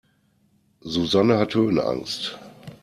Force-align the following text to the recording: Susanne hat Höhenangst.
Susanne 0.81 1.37
hat 1.37 1.53
Höhenangst. 1.53 2.39